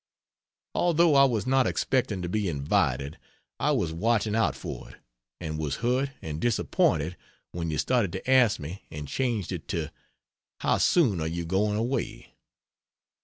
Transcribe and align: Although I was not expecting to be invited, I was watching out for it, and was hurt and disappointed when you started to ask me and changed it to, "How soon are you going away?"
Although 0.73 1.13
I 1.13 1.25
was 1.25 1.45
not 1.45 1.67
expecting 1.67 2.23
to 2.23 2.27
be 2.27 2.49
invited, 2.49 3.19
I 3.59 3.69
was 3.69 3.93
watching 3.93 4.35
out 4.35 4.55
for 4.55 4.89
it, 4.89 4.95
and 5.39 5.59
was 5.59 5.75
hurt 5.85 6.09
and 6.23 6.41
disappointed 6.41 7.15
when 7.51 7.69
you 7.69 7.77
started 7.77 8.11
to 8.13 8.27
ask 8.27 8.59
me 8.59 8.81
and 8.89 9.07
changed 9.07 9.51
it 9.51 9.67
to, 9.67 9.91
"How 10.61 10.79
soon 10.79 11.21
are 11.21 11.27
you 11.27 11.45
going 11.45 11.77
away?" 11.77 12.33